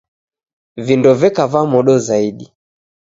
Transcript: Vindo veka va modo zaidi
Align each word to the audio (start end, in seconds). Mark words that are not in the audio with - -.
Vindo 0.85 1.11
veka 1.21 1.43
va 1.51 1.61
modo 1.73 1.95
zaidi 2.07 2.45